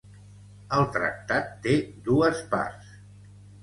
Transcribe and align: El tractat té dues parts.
El 0.77 0.87
tractat 0.95 1.53
té 1.69 1.79
dues 2.11 2.45
parts. 2.57 2.95